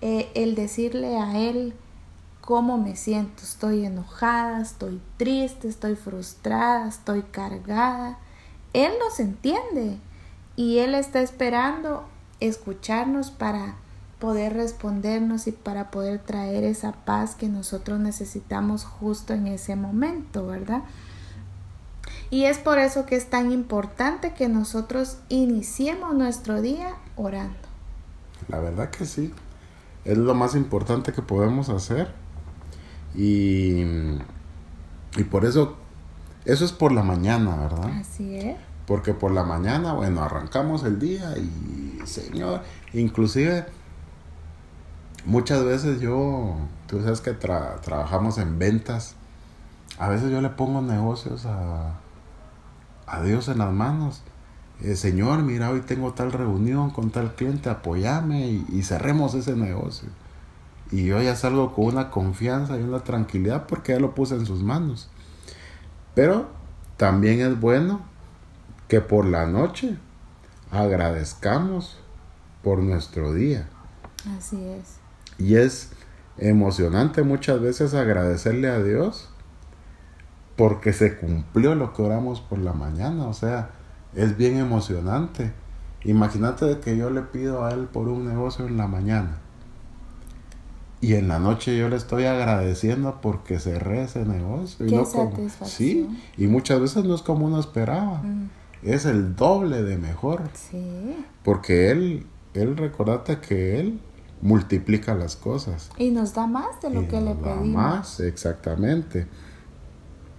eh, 0.00 0.30
el 0.34 0.54
decirle 0.54 1.18
a 1.18 1.38
Él, 1.38 1.74
cómo 2.46 2.78
me 2.78 2.96
siento. 2.96 3.42
Estoy 3.42 3.84
enojada, 3.84 4.62
estoy 4.62 5.02
triste, 5.18 5.68
estoy 5.68 5.96
frustrada, 5.96 6.88
estoy 6.88 7.22
cargada. 7.22 8.18
Él 8.72 8.92
nos 9.00 9.20
entiende 9.20 9.98
y 10.54 10.78
Él 10.78 10.94
está 10.94 11.20
esperando 11.20 12.04
escucharnos 12.40 13.30
para 13.30 13.74
poder 14.18 14.54
respondernos 14.54 15.46
y 15.46 15.52
para 15.52 15.90
poder 15.90 16.18
traer 16.20 16.64
esa 16.64 16.92
paz 16.92 17.34
que 17.34 17.48
nosotros 17.48 18.00
necesitamos 18.00 18.84
justo 18.84 19.34
en 19.34 19.46
ese 19.46 19.76
momento, 19.76 20.46
¿verdad? 20.46 20.82
Y 22.30 22.44
es 22.44 22.58
por 22.58 22.78
eso 22.78 23.06
que 23.06 23.16
es 23.16 23.28
tan 23.30 23.52
importante 23.52 24.32
que 24.32 24.48
nosotros 24.48 25.18
iniciemos 25.28 26.14
nuestro 26.14 26.60
día 26.62 26.94
orando. 27.14 27.56
La 28.48 28.58
verdad 28.58 28.90
que 28.90 29.04
sí. 29.04 29.32
Es 30.04 30.16
lo 30.16 30.34
más 30.34 30.54
importante 30.54 31.12
que 31.12 31.20
podemos 31.20 31.68
hacer 31.68 32.12
y, 33.16 33.82
y 35.16 35.24
por 35.30 35.44
eso, 35.44 35.76
eso 36.44 36.64
es 36.64 36.72
por 36.72 36.92
la 36.92 37.02
mañana, 37.02 37.56
¿verdad? 37.56 37.90
Así 38.00 38.36
es. 38.36 38.56
Porque 38.86 39.14
por 39.14 39.32
la 39.32 39.42
mañana, 39.42 39.94
bueno, 39.94 40.22
arrancamos 40.22 40.84
el 40.84 41.00
día 41.00 41.34
y, 41.36 42.06
Señor, 42.06 42.62
inclusive 42.92 43.66
muchas 45.26 45.64
veces 45.64 46.00
yo, 46.00 46.56
tú 46.86 47.02
sabes 47.02 47.20
que 47.20 47.32
trabajamos 47.32 48.38
en 48.38 48.58
ventas, 48.58 49.16
a 49.98 50.08
veces 50.08 50.30
yo 50.30 50.40
le 50.40 50.50
pongo 50.50 50.80
negocios 50.80 51.44
a, 51.46 51.98
a 53.06 53.22
Dios 53.22 53.48
en 53.48 53.58
las 53.58 53.72
manos. 53.72 54.22
Eh, 54.82 54.94
señor, 54.94 55.42
mira, 55.42 55.70
hoy 55.70 55.80
tengo 55.80 56.12
tal 56.12 56.32
reunión 56.32 56.90
con 56.90 57.10
tal 57.10 57.34
cliente, 57.34 57.70
apoyame 57.70 58.48
y, 58.48 58.66
y 58.70 58.82
cerremos 58.82 59.34
ese 59.34 59.56
negocio. 59.56 60.08
Y 60.90 61.04
yo 61.06 61.20
ya 61.20 61.34
salgo 61.34 61.74
con 61.74 61.86
una 61.86 62.10
confianza 62.10 62.78
y 62.78 62.82
una 62.82 63.00
tranquilidad 63.00 63.66
porque 63.66 63.92
ya 63.92 63.98
lo 63.98 64.14
puse 64.14 64.36
en 64.36 64.46
sus 64.46 64.62
manos. 64.62 65.08
Pero 66.14 66.48
también 66.96 67.40
es 67.40 67.58
bueno 67.58 68.00
que 68.86 69.00
por 69.00 69.24
la 69.24 69.46
noche 69.46 69.96
agradezcamos 70.70 71.98
por 72.62 72.78
nuestro 72.78 73.32
día. 73.34 73.68
Así 74.36 74.62
es. 74.62 75.05
Y 75.38 75.56
es 75.56 75.90
emocionante 76.38 77.22
muchas 77.22 77.60
veces 77.60 77.94
agradecerle 77.94 78.68
a 78.68 78.82
Dios 78.82 79.30
porque 80.56 80.92
se 80.92 81.16
cumplió 81.16 81.74
lo 81.74 81.92
que 81.92 82.02
oramos 82.02 82.40
por 82.40 82.58
la 82.58 82.72
mañana. 82.72 83.26
O 83.26 83.34
sea, 83.34 83.70
es 84.14 84.36
bien 84.36 84.56
emocionante. 84.58 85.52
Imagínate 86.04 86.78
que 86.80 86.96
yo 86.96 87.10
le 87.10 87.22
pido 87.22 87.64
a 87.64 87.72
Él 87.72 87.86
por 87.86 88.08
un 88.08 88.26
negocio 88.26 88.66
en 88.66 88.76
la 88.76 88.86
mañana. 88.86 89.38
Y 91.02 91.14
en 91.14 91.28
la 91.28 91.38
noche 91.38 91.76
yo 91.76 91.88
le 91.90 91.96
estoy 91.96 92.24
agradeciendo 92.24 93.20
porque 93.20 93.58
cerré 93.58 94.04
ese 94.04 94.24
negocio. 94.24 94.86
Qué 94.86 94.96
no 94.96 95.04
satisfacción. 95.04 95.68
sí, 95.68 96.22
y 96.38 96.46
muchas 96.46 96.80
veces 96.80 97.04
no 97.04 97.14
es 97.14 97.22
como 97.22 97.46
uno 97.46 97.60
esperaba. 97.60 98.22
Mm, 98.22 98.48
Es 98.82 99.04
el 99.04 99.36
doble 99.36 99.82
de 99.82 99.98
mejor. 99.98 100.42
sí. 100.54 101.16
Porque 101.44 101.90
Él, 101.90 102.26
Él, 102.54 102.76
recordate 102.76 103.38
que 103.40 103.78
Él 103.78 104.00
multiplica 104.42 105.14
las 105.14 105.36
cosas. 105.36 105.90
Y 105.98 106.10
nos 106.10 106.34
da 106.34 106.46
más 106.46 106.80
de 106.82 106.90
lo 106.90 107.02
Y 107.02 107.06
que 107.06 107.20
le 107.20 107.34
da 107.34 107.54
pedimos. 107.54 107.68
Más, 107.68 108.20
exactamente. 108.20 109.26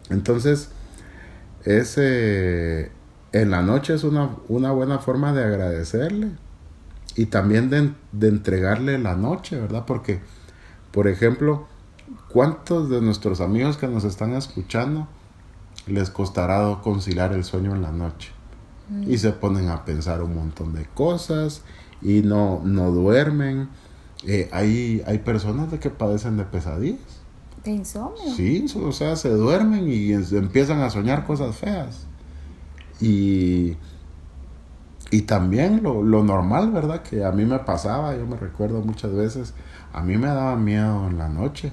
Entonces, 0.10 0.70
ese 1.63 2.92
en 3.32 3.51
la 3.51 3.62
noche 3.62 3.94
es 3.94 4.04
una, 4.04 4.30
una 4.48 4.72
buena 4.72 5.00
forma 5.00 5.34
de 5.34 5.44
agradecerle 5.44 6.32
y 7.16 7.25
también 7.25 7.70
de, 7.70 7.94
de 8.12 8.27
entregarle 8.30 8.98
la 9.00 9.16
noche, 9.16 9.60
¿verdad? 9.60 9.86
Porque, 9.86 10.22
por 10.92 11.08
ejemplo, 11.08 11.68
¿cuántos 12.30 12.89
de 12.89 13.01
nuestros 13.01 13.42
amigos 13.42 13.77
que 13.77 13.88
nos 13.88 14.04
están 14.04 14.34
escuchando 14.34 15.08
les 15.88 16.10
costará 16.10 16.80
conciliar 16.84 17.34
el 17.34 17.44
sueño 17.44 17.75
en 17.75 17.82
la 17.82 17.92
noche? 17.92 18.32
Mm. 18.89 19.12
Y 19.12 19.18
se 19.18 19.32
ponen 19.32 19.70
a 19.70 19.84
pensar 19.84 20.22
un 20.22 20.36
montón 20.36 20.74
de 20.74 20.86
cosas 20.86 21.63
y 22.01 22.22
no, 22.22 22.62
no 22.63 22.92
duermen. 22.92 23.70
Eh, 24.25 24.50
hay, 24.51 25.03
hay 25.05 25.19
personas 25.19 25.71
de 25.71 25.79
que 25.79 25.89
padecen 25.89 26.38
de 26.38 26.43
pesadillas. 26.45 27.00
De 27.63 27.71
insomnio. 27.71 28.31
Sí, 28.36 28.65
o 28.81 28.91
sea, 28.91 29.15
se 29.15 29.29
duermen 29.29 29.88
y 29.91 30.12
es- 30.13 30.31
empiezan 30.31 30.81
a 30.81 30.89
soñar 30.89 31.25
cosas 31.25 31.55
feas. 31.55 32.05
Y, 33.00 33.75
y 35.12 35.21
también 35.21 35.81
lo, 35.83 36.03
lo 36.03 36.24
normal, 36.24 36.71
¿verdad? 36.71 37.01
Que 37.03 37.24
a 37.24 37.31
mí 37.31 37.45
me 37.45 37.59
pasaba, 37.59 38.15
yo 38.17 38.25
me 38.25 38.36
recuerdo 38.38 38.81
muchas 38.81 39.13
veces, 39.13 39.53
a 39.93 40.01
mí 40.01 40.17
me 40.17 40.27
daba 40.27 40.55
miedo 40.57 41.07
en 41.07 41.17
la 41.17 41.29
noche. 41.29 41.71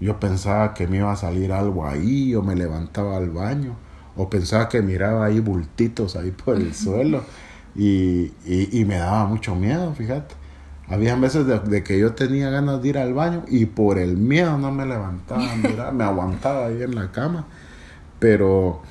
Yo 0.00 0.18
pensaba 0.18 0.74
que 0.74 0.86
me 0.86 0.98
iba 0.98 1.12
a 1.12 1.16
salir 1.16 1.52
algo 1.52 1.86
ahí, 1.86 2.34
o 2.34 2.42
me 2.42 2.56
levantaba 2.56 3.16
al 3.16 3.30
baño, 3.30 3.76
o 4.16 4.28
pensaba 4.28 4.68
que 4.68 4.82
miraba 4.82 5.26
ahí 5.26 5.40
bultitos 5.40 6.16
ahí 6.16 6.30
por 6.32 6.56
el 6.56 6.74
suelo, 6.74 7.22
y, 7.76 8.32
y, 8.44 8.68
y 8.80 8.84
me 8.84 8.96
daba 8.96 9.26
mucho 9.26 9.54
miedo, 9.54 9.94
fíjate. 9.94 10.34
Había 10.88 11.16
veces 11.16 11.46
de, 11.46 11.58
de 11.60 11.82
que 11.82 11.98
yo 11.98 12.14
tenía 12.14 12.50
ganas 12.50 12.82
de 12.82 12.88
ir 12.88 12.98
al 12.98 13.14
baño 13.14 13.44
y 13.48 13.66
por 13.66 13.98
el 13.98 14.16
miedo 14.16 14.58
no 14.58 14.70
me 14.70 14.84
levantaba, 14.86 15.54
mira, 15.62 15.90
me 15.92 16.04
aguantaba 16.04 16.66
ahí 16.66 16.82
en 16.82 16.94
la 16.94 17.10
cama. 17.10 17.46
Pero 18.18 18.82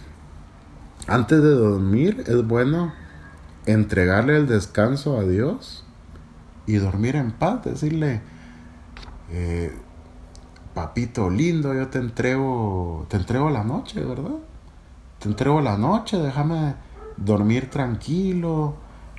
antes 1.08 1.42
de 1.42 1.50
dormir 1.50 2.24
es 2.28 2.48
bueno 2.48 2.94
entregarle 3.66 4.38
el 4.38 4.48
descanso 4.48 5.18
a 5.18 5.24
Dios 5.24 5.86
y 6.66 6.76
dormir 6.76 7.16
en 7.16 7.32
paz, 7.32 7.64
decirle, 7.64 8.22
eh, 9.32 9.76
papito 10.74 11.30
lindo, 11.30 11.74
yo 11.74 11.88
te 11.88 12.00
entrego, 12.00 13.06
te 13.10 13.18
entrego 13.18 13.50
la 13.50 13.64
noche, 13.64 14.04
¿verdad? 14.04 14.38
Te 15.20 15.30
entrego 15.30 15.62
la 15.62 15.78
noche, 15.78 16.18
déjame 16.18 16.76
dormir 17.18 17.70
tranquilo, 17.70 18.76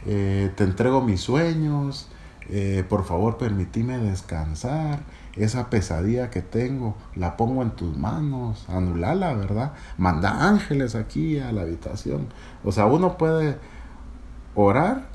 eh, 0.07 0.53
te 0.57 0.65
entrego 0.65 1.01
mis 1.03 1.21
sueños, 1.21 2.09
eh, 2.51 2.85
por 2.89 3.05
favor 3.05 3.39
permitime 3.39 3.99
descansar, 3.99 5.01
esa 5.37 5.69
pesadilla 5.71 6.31
que 6.31 6.43
tengo, 6.43 6.97
la 7.17 7.37
pongo 7.37 7.63
en 7.63 7.71
tus 7.73 7.97
manos, 7.97 8.65
anulala, 8.69 9.35
¿verdad? 9.35 9.73
Manda 9.99 10.47
ángeles 10.49 10.95
aquí 10.95 11.39
a 11.39 11.51
la 11.53 11.63
habitación. 11.63 12.27
O 12.63 12.71
sea, 12.73 12.87
uno 12.87 13.17
puede 13.19 13.59
orar 14.55 15.07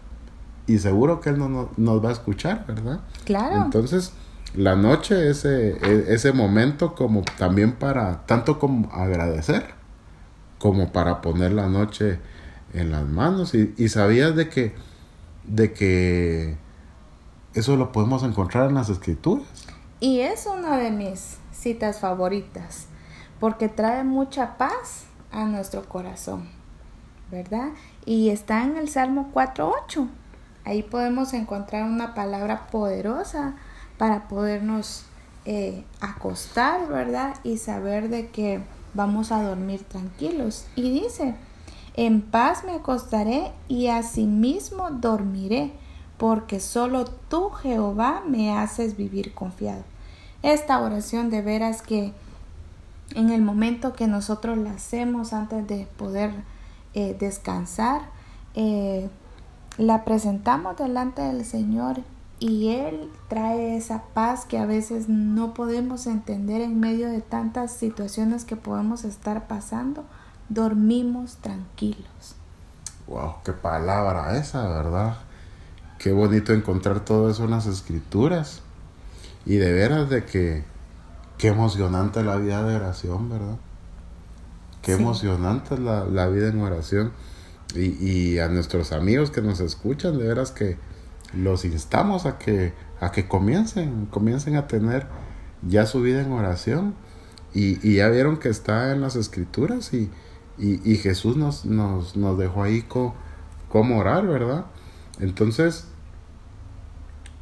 y 0.68 0.78
seguro 0.80 1.22
que 1.22 1.30
Él 1.30 1.40
no, 1.40 1.50
no- 1.50 1.70
nos 1.78 2.04
va 2.04 2.10
a 2.10 2.14
escuchar, 2.14 2.66
¿verdad? 2.68 3.00
Claro. 3.26 3.64
Entonces, 3.64 4.14
la 4.56 4.76
noche, 4.76 5.30
ese, 5.30 5.70
e- 5.78 6.06
ese 6.14 6.34
momento 6.34 6.96
como 6.96 7.22
también 7.38 7.74
para, 7.74 8.26
tanto 8.26 8.60
como 8.60 8.92
agradecer, 8.92 9.68
como 10.58 10.92
para 10.92 11.22
poner 11.22 11.54
la 11.54 11.68
noche 11.68 12.20
en 12.74 12.92
las 12.92 13.08
manos. 13.08 13.54
Y, 13.56 13.74
y 13.78 13.88
sabías 13.90 14.36
de 14.36 14.50
que, 14.50 14.76
de 15.46 15.72
que 15.72 16.58
eso 17.60 17.76
lo 17.76 17.92
podemos 17.92 18.24
encontrar 18.24 18.70
en 18.70 18.76
las 18.76 18.90
escrituras. 18.90 19.46
Y 20.00 20.22
es 20.22 20.46
una 20.46 20.78
de 20.78 20.92
mis 20.92 21.38
citas 21.52 22.00
favoritas, 22.00 22.88
porque 23.40 23.70
trae 23.70 24.04
mucha 24.04 24.58
paz 24.58 25.06
a 25.32 25.46
nuestro 25.46 25.88
corazón, 25.88 26.48
¿verdad? 27.32 27.70
Y 28.06 28.30
está 28.30 28.64
en 28.64 28.78
el 28.78 28.90
Salmo 28.90 29.30
4.8. 29.34 30.08
Ahí 30.66 30.84
podemos 30.84 31.34
encontrar 31.34 31.84
una 31.84 32.14
palabra 32.14 32.68
poderosa 32.68 33.56
para 33.98 34.28
podernos 34.28 35.04
eh, 35.46 35.84
acostar, 36.00 36.88
¿verdad? 36.88 37.36
Y 37.44 37.58
saber 37.58 38.10
de 38.10 38.30
que 38.30 38.62
vamos 38.94 39.32
a 39.32 39.44
dormir 39.44 39.84
tranquilos. 39.84 40.66
Y 40.76 40.92
dice, 40.92 41.36
en 41.96 42.22
paz 42.22 42.64
me 42.64 42.74
acostaré 42.74 43.52
y 43.68 43.88
asimismo 43.88 44.90
dormiré, 44.92 45.74
porque 46.20 46.60
solo 46.60 47.06
tú, 47.06 47.50
Jehová, 47.50 48.22
me 48.28 48.52
haces 48.56 48.98
vivir 48.98 49.34
confiado. 49.34 49.84
Esta 50.44 50.80
oración 50.82 51.30
de 51.30 51.42
veras 51.42 51.82
que 51.82 52.14
en 53.16 53.30
el 53.30 53.42
momento 53.42 53.94
que 53.94 54.06
nosotros 54.06 54.58
la 54.58 54.72
hacemos 54.72 55.32
antes 55.32 55.66
de 55.66 55.88
poder 55.98 56.32
eh, 56.94 57.16
descansar, 57.18 58.02
eh, 58.54 59.10
la 59.78 60.04
presentamos 60.04 60.76
delante 60.76 61.22
del 61.22 61.46
Señor 61.46 62.02
y 62.38 62.72
Él 62.72 63.10
trae 63.30 63.78
esa 63.78 64.04
paz 64.14 64.44
que 64.44 64.58
a 64.58 64.66
veces 64.66 65.08
no 65.08 65.54
podemos 65.54 66.06
entender 66.06 66.60
en 66.60 66.82
medio 66.82 67.10
de 67.10 67.22
tantas 67.22 67.72
situaciones 67.72 68.44
que 68.44 68.58
podemos 68.58 69.06
estar 69.06 69.48
pasando. 69.48 70.04
Dormimos 70.50 71.38
tranquilos. 71.38 72.36
Wow, 73.08 73.36
qué 73.46 73.54
palabra 73.54 74.38
esa, 74.38 74.68
¿verdad? 74.68 75.29
Qué 76.00 76.12
bonito 76.12 76.54
encontrar 76.54 77.06
todo 77.06 77.30
eso 77.30 77.44
en 77.44 77.52
las 77.52 77.68
escrituras. 77.68 78.62
Y 79.46 79.58
de 79.58 79.72
veras 79.72 80.10
de 80.10 80.26
que 80.26 80.64
qué 81.38 81.50
emocionante 81.50 82.24
la 82.24 82.38
vida 82.38 82.64
de 82.64 82.76
oración, 82.76 83.30
¿verdad? 83.30 83.58
Qué 84.82 84.96
Sí. 84.96 85.02
emocionante 85.02 85.76
es 85.76 85.80
la, 85.80 86.06
la 86.06 86.28
vida 86.28 86.48
en 86.48 86.62
oración. 86.62 87.12
Y, 87.76 88.04
y 88.04 88.40
a 88.40 88.48
nuestros 88.48 88.92
amigos 88.94 89.30
que 89.30 89.42
nos 89.42 89.60
escuchan, 89.60 90.18
de 90.18 90.28
veras 90.28 90.52
que 90.52 90.78
los 91.34 91.66
instamos 91.66 92.26
a 92.26 92.40
que, 92.40 92.74
a 93.00 93.12
que 93.12 93.28
comiencen, 93.28 94.08
comiencen 94.08 94.56
a 94.56 94.68
tener 94.68 95.06
ya 95.62 95.86
su 95.86 96.02
vida 96.02 96.22
en 96.22 96.32
oración. 96.32 96.96
Y, 97.54 97.86
y 97.88 97.96
ya 97.98 98.10
vieron 98.10 98.38
que 98.38 98.50
está 98.50 98.92
en 98.92 99.02
las 99.02 99.16
escrituras 99.16 99.94
y, 99.94 100.10
y, 100.58 100.80
y 100.90 100.96
Jesús 100.98 101.36
nos, 101.36 101.66
nos, 101.66 102.16
nos 102.16 102.38
dejó 102.38 102.64
ahí 102.64 102.84
co- 102.84 103.16
cómo 103.70 104.00
orar, 104.00 104.26
¿verdad? 104.28 104.66
Entonces, 105.20 105.86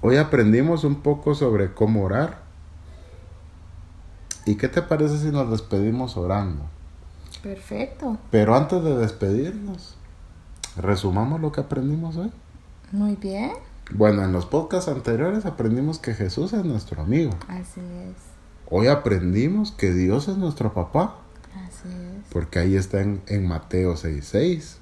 hoy 0.01 0.17
aprendimos 0.17 0.83
un 0.83 1.01
poco 1.01 1.35
sobre 1.35 1.73
cómo 1.73 2.03
orar. 2.03 2.39
¿Y 4.45 4.55
qué 4.55 4.67
te 4.69 4.81
parece 4.81 5.17
si 5.17 5.27
nos 5.29 5.49
despedimos 5.51 6.15
orando? 6.15 6.63
Perfecto. 7.43 8.17
Pero 8.31 8.55
antes 8.55 8.83
de 8.83 8.95
despedirnos, 8.97 9.95
resumamos 10.77 11.41
lo 11.41 11.51
que 11.51 11.61
aprendimos 11.61 12.15
hoy. 12.17 12.31
Muy 12.91 13.15
bien. 13.15 13.51
Bueno, 13.91 14.23
en 14.23 14.31
los 14.33 14.45
podcasts 14.45 14.89
anteriores 14.89 15.45
aprendimos 15.45 15.99
que 15.99 16.13
Jesús 16.13 16.53
es 16.53 16.63
nuestro 16.65 17.01
amigo. 17.01 17.31
Así 17.47 17.81
es. 17.81 18.15
Hoy 18.69 18.87
aprendimos 18.87 19.71
que 19.71 19.93
Dios 19.93 20.27
es 20.27 20.37
nuestro 20.37 20.73
papá, 20.73 21.15
Así 21.65 21.87
es. 21.87 22.31
porque 22.33 22.59
ahí 22.59 22.75
está 22.75 23.01
en, 23.01 23.21
en 23.27 23.47
Mateo 23.47 23.93
6:6. 23.95 24.77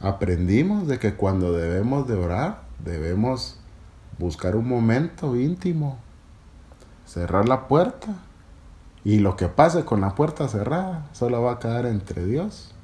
Aprendimos 0.00 0.86
de 0.86 0.98
que 0.98 1.14
cuando 1.14 1.52
debemos 1.52 2.06
de 2.06 2.14
orar, 2.14 2.62
debemos 2.84 3.58
buscar 4.18 4.56
un 4.56 4.68
momento 4.68 5.36
íntimo, 5.36 5.98
cerrar 7.06 7.48
la 7.48 7.68
puerta 7.68 8.16
y 9.04 9.18
lo 9.18 9.36
que 9.36 9.48
pase 9.48 9.84
con 9.84 10.00
la 10.00 10.14
puerta 10.14 10.48
cerrada 10.48 11.06
solo 11.12 11.42
va 11.42 11.52
a 11.52 11.58
quedar 11.58 11.86
entre 11.86 12.24
Dios 12.24 12.74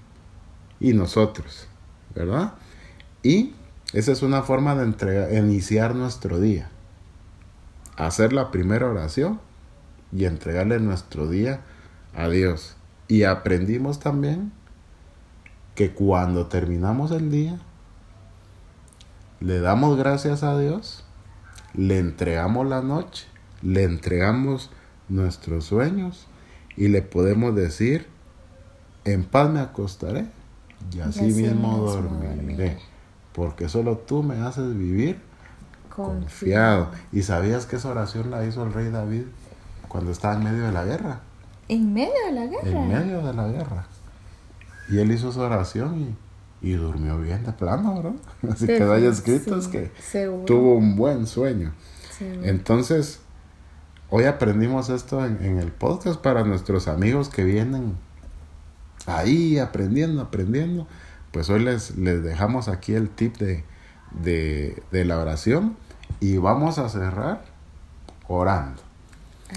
y 0.79 0.93
nosotros, 0.93 1.67
¿verdad? 2.15 2.55
Y 3.23 3.55
esa 3.93 4.13
es 4.13 4.23
una 4.23 4.43
forma 4.43 4.75
de 4.75 4.85
entregar, 4.85 5.33
iniciar 5.33 5.95
nuestro 5.95 6.41
día. 6.41 6.71
Hacer 7.97 8.33
la 8.33 8.51
primera 8.51 8.89
oración 8.89 9.41
y 10.13 10.25
entregarle 10.25 10.79
nuestro 10.81 11.29
día 11.29 11.61
a 12.15 12.29
Dios. 12.29 12.77
Y 13.09 13.25
aprendimos 13.25 13.99
también 13.99 14.53
que 15.75 15.93
cuando 15.93 16.47
terminamos 16.47 17.11
el 17.11 17.31
día, 17.31 17.59
le 19.41 19.61
damos 19.61 19.97
gracias 19.97 20.43
a 20.43 20.59
Dios, 20.59 21.05
le 21.75 21.99
entregamos 21.99 22.67
la 22.67 22.83
noche, 22.83 23.27
le 23.63 23.85
entregamos 23.85 24.71
nuestros 25.09 25.65
sueños 25.65 26.27
y 26.77 26.89
le 26.89 27.03
podemos 27.03 27.55
decir, 27.55 28.07
en 29.05 29.25
paz 29.25 29.51
me 29.51 29.61
acostaré 29.61 30.27
y 30.95 31.01
así, 31.01 31.25
mismo, 31.25 31.79
dormiré, 31.79 32.79
porque 33.33 33.69
solo 33.69 33.99
tú 33.99 34.23
me 34.23 34.37
haces 34.41 34.77
vivir 34.77 35.21
confiado. 35.95 36.91
¿Y 37.13 37.23
sabías 37.23 37.67
que 37.67 37.77
esa 37.77 37.91
oración 37.91 38.31
la 38.31 38.45
hizo 38.45 38.65
el 38.65 38.73
rey 38.73 38.91
David 38.91 39.25
cuando 39.89 40.11
estaba 40.11 40.35
en 40.35 40.45
medio 40.45 40.65
de 40.65 40.73
la 40.73 40.85
guerra? 40.85 41.21
¿En 41.69 41.93
medio 41.93 42.13
de 42.27 42.33
la 42.33 42.47
guerra? 42.47 42.71
En 42.71 42.89
medio 42.89 43.23
de 43.23 43.35
la 43.35 43.49
guerra. 43.49 43.87
Y 44.89 44.99
él 44.99 45.13
hizo 45.13 45.31
esa 45.31 45.41
oración 45.41 46.01
y, 46.01 46.15
durmió 46.73 47.19
bien 47.19 47.45
de 47.45 47.53
plano, 47.53 47.97
¿verdad? 47.97 48.15
Así 48.53 48.67
que 48.67 48.83
haya 48.83 49.09
escrito 49.09 49.57
es 49.59 49.69
que 49.69 49.91
tuvo 50.47 50.77
un 50.77 50.97
buen 50.97 51.27
sueño. 51.27 51.73
Entonces, 52.43 53.21
hoy 54.11 54.25
aprendimos 54.25 54.91
esto 54.91 55.25
en, 55.25 55.59
el 55.59 55.73
podcast 55.73 56.21
para 56.21 56.45
nuestros 56.45 56.87
amigos 56.87 57.31
que 57.31 57.45
vienen 57.45 57.97
ahí 59.07 59.59
aprendiendo, 59.59 60.21
aprendiendo. 60.21 60.87
Pues 61.33 61.49
hoy 61.49 61.61
les, 61.61 61.97
les 61.97 62.23
dejamos 62.23 62.69
aquí 62.69 62.93
el 62.93 63.09
tip 63.09 63.39
de, 63.39 63.65
de, 64.23 65.05
la 65.05 65.19
oración 65.19 65.77
y 66.19 66.37
vamos 66.37 66.79
a 66.79 66.91
cerrar 66.91 67.45
orando. 68.29 68.83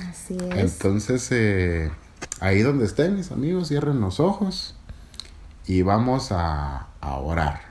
Así 0.10 0.38
es. 0.56 0.74
Entonces, 0.74 1.28
eh, 1.32 1.92
ahí 2.40 2.62
donde 2.62 2.86
estén 2.86 3.18
mis 3.18 3.32
amigos, 3.32 3.68
cierren 3.68 4.00
los 4.00 4.22
ojos 4.22 4.78
y 5.66 5.82
vamos 5.82 6.32
a, 6.32 6.88
orar. 7.02 7.62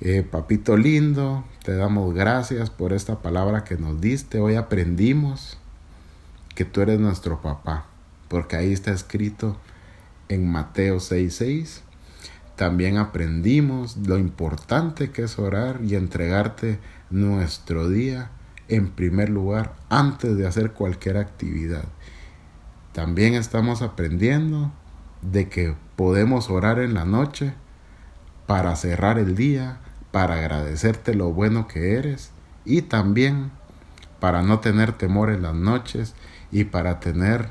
Eh, 0.00 0.22
papito 0.22 0.76
lindo, 0.76 1.44
te 1.62 1.76
damos 1.76 2.14
gracias 2.14 2.70
por 2.70 2.92
esta 2.92 3.20
palabra 3.20 3.64
que 3.64 3.76
nos 3.76 4.00
diste. 4.00 4.40
Hoy 4.40 4.56
aprendimos 4.56 5.58
que 6.54 6.64
tú 6.64 6.80
eres 6.80 6.98
nuestro 6.98 7.40
papá, 7.40 7.86
porque 8.28 8.56
ahí 8.56 8.72
está 8.72 8.92
escrito 8.92 9.56
en 10.28 10.50
Mateo 10.50 10.98
6:6. 10.98 11.82
También 12.56 12.98
aprendimos 12.98 13.96
lo 13.96 14.18
importante 14.18 15.10
que 15.10 15.22
es 15.22 15.38
orar 15.38 15.80
y 15.82 15.94
entregarte 15.94 16.78
nuestro 17.10 17.88
día 17.88 18.30
en 18.68 18.90
primer 18.90 19.30
lugar 19.30 19.74
antes 19.88 20.36
de 20.36 20.46
hacer 20.46 20.72
cualquier 20.72 21.16
actividad. 21.16 21.84
También 22.92 23.34
estamos 23.34 23.82
aprendiendo 23.82 24.72
de 25.22 25.48
que 25.48 25.74
podemos 25.96 26.50
orar 26.50 26.78
en 26.78 26.94
la 26.94 27.04
noche 27.04 27.54
para 28.46 28.74
cerrar 28.76 29.18
el 29.18 29.36
día, 29.36 29.78
para 30.10 30.34
agradecerte 30.34 31.14
lo 31.14 31.32
bueno 31.32 31.68
que 31.68 31.94
eres 31.94 32.32
y 32.64 32.82
también 32.82 33.50
para 34.18 34.42
no 34.42 34.60
tener 34.60 34.92
temor 34.92 35.30
en 35.30 35.42
las 35.42 35.54
noches 35.54 36.14
y 36.52 36.64
para 36.64 37.00
tener 37.00 37.50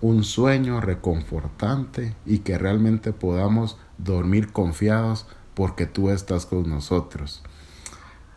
un 0.00 0.24
sueño 0.24 0.80
reconfortante 0.80 2.14
y 2.26 2.38
que 2.40 2.58
realmente 2.58 3.12
podamos 3.12 3.78
dormir 3.98 4.52
confiados 4.52 5.26
porque 5.54 5.86
tú 5.86 6.10
estás 6.10 6.44
con 6.44 6.68
nosotros. 6.68 7.42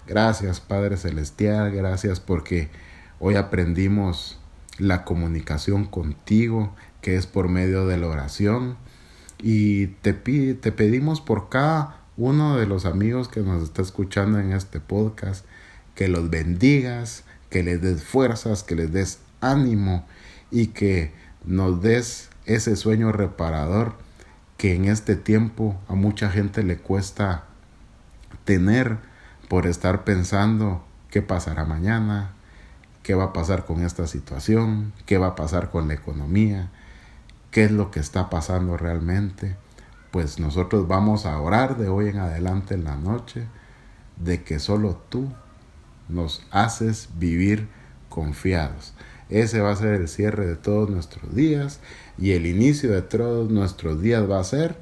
Gracias 0.07 0.59
Padre 0.59 0.97
Celestial, 0.97 1.71
gracias 1.71 2.19
porque 2.19 2.69
hoy 3.19 3.35
aprendimos 3.35 4.39
la 4.77 5.03
comunicación 5.05 5.85
contigo, 5.85 6.75
que 7.05 7.17
es 7.17 7.27
por 7.27 7.49
medio 7.49 7.85
de 7.85 7.97
la 7.99 8.07
oración. 8.07 8.77
Y 9.37 9.87
te, 10.01 10.13
te 10.13 10.71
pedimos 10.71 11.21
por 11.21 11.49
cada 11.49 12.01
uno 12.17 12.57
de 12.57 12.65
los 12.65 12.85
amigos 12.85 13.27
que 13.27 13.41
nos 13.41 13.61
está 13.61 13.83
escuchando 13.83 14.39
en 14.39 14.53
este 14.53 14.79
podcast, 14.79 15.45
que 15.93 16.07
los 16.07 16.31
bendigas, 16.31 17.23
que 17.51 17.61
les 17.61 17.79
des 17.79 18.03
fuerzas, 18.03 18.63
que 18.63 18.73
les 18.73 18.91
des 18.91 19.19
ánimo 19.39 20.07
y 20.49 20.67
que 20.67 21.13
nos 21.45 21.79
des 21.79 22.29
ese 22.47 22.75
sueño 22.75 23.11
reparador 23.11 23.93
que 24.57 24.73
en 24.73 24.85
este 24.85 25.15
tiempo 25.15 25.79
a 25.87 25.93
mucha 25.93 26.31
gente 26.31 26.63
le 26.63 26.77
cuesta 26.77 27.43
tener 28.45 28.97
por 29.47 29.67
estar 29.67 30.05
pensando 30.05 30.83
qué 31.11 31.21
pasará 31.21 31.65
mañana, 31.65 32.31
qué 33.03 33.13
va 33.13 33.25
a 33.25 33.33
pasar 33.33 33.65
con 33.65 33.83
esta 33.83 34.07
situación, 34.07 34.91
qué 35.05 35.19
va 35.19 35.27
a 35.27 35.35
pasar 35.35 35.69
con 35.69 35.87
la 35.87 35.93
economía, 35.93 36.71
qué 37.55 37.63
es 37.63 37.71
lo 37.71 37.89
que 37.89 38.01
está 38.01 38.29
pasando 38.29 38.75
realmente. 38.75 39.55
Pues 40.11 40.39
nosotros 40.41 40.89
vamos 40.89 41.25
a 41.25 41.39
orar 41.39 41.77
de 41.77 41.87
hoy 41.87 42.09
en 42.09 42.17
adelante 42.17 42.73
en 42.73 42.83
la 42.83 42.97
noche 42.97 43.47
de 44.17 44.43
que 44.43 44.59
solo 44.59 45.01
tú 45.07 45.31
nos 46.09 46.45
haces 46.51 47.07
vivir 47.17 47.69
confiados. 48.09 48.93
Ese 49.29 49.61
va 49.61 49.71
a 49.71 49.75
ser 49.77 49.93
el 50.01 50.09
cierre 50.09 50.45
de 50.45 50.57
todos 50.57 50.89
nuestros 50.89 51.33
días 51.33 51.79
y 52.17 52.31
el 52.31 52.45
inicio 52.45 52.91
de 52.91 53.03
todos 53.03 53.49
nuestros 53.49 54.01
días 54.01 54.29
va 54.29 54.41
a 54.41 54.43
ser, 54.43 54.75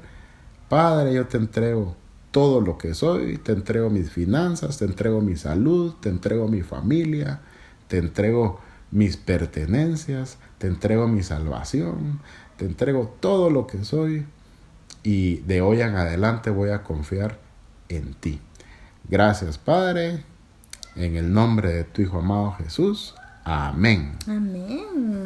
Padre, 0.68 1.14
yo 1.14 1.28
te 1.28 1.36
entrego 1.36 1.94
todo 2.32 2.60
lo 2.60 2.76
que 2.76 2.94
soy, 2.94 3.38
te 3.38 3.52
entrego 3.52 3.88
mis 3.88 4.10
finanzas, 4.10 4.78
te 4.78 4.84
entrego 4.84 5.20
mi 5.20 5.36
salud, 5.36 5.94
te 6.00 6.08
entrego 6.08 6.48
mi 6.48 6.62
familia, 6.62 7.40
te 7.86 7.98
entrego 7.98 8.58
mis 8.90 9.16
pertenencias, 9.16 10.38
te 10.58 10.68
entrego 10.68 11.08
mi 11.08 11.22
salvación, 11.22 12.20
te 12.56 12.66
entrego 12.66 13.14
todo 13.20 13.50
lo 13.50 13.66
que 13.66 13.84
soy 13.84 14.26
y 15.02 15.36
de 15.40 15.60
hoy 15.60 15.80
en 15.80 15.96
adelante 15.96 16.50
voy 16.50 16.70
a 16.70 16.82
confiar 16.82 17.38
en 17.88 18.14
ti. 18.14 18.40
Gracias 19.08 19.58
Padre, 19.58 20.24
en 20.96 21.16
el 21.16 21.32
nombre 21.32 21.72
de 21.72 21.84
tu 21.84 22.02
Hijo 22.02 22.18
amado 22.18 22.52
Jesús. 22.52 23.14
Amén. 23.44 24.16
Amén. 24.26 25.22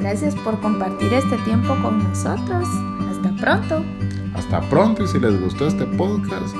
Gracias 0.00 0.34
por 0.36 0.60
compartir 0.60 1.12
este 1.12 1.36
tiempo 1.38 1.76
con 1.82 2.02
nosotros. 2.02 2.66
Hasta 3.10 3.36
pronto. 3.36 3.84
Hasta 4.34 4.60
pronto 4.70 5.04
y 5.04 5.08
si 5.08 5.18
les 5.18 5.38
gustó 5.40 5.66
este 5.66 5.84
podcast, 5.84 6.54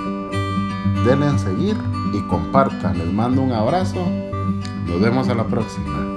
denle 1.06 1.26
en 1.26 1.38
seguir 1.38 1.76
y 2.12 2.20
compartan. 2.28 2.98
Les 2.98 3.12
mando 3.12 3.40
un 3.40 3.52
abrazo 3.52 4.04
nos 4.88 5.00
vemos 5.02 5.28
a 5.28 5.34
la 5.34 5.46
próxima. 5.46 6.07